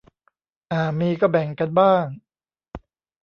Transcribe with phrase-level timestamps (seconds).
[0.71, 2.05] อ่า มีก็แบ่งกันบ้าง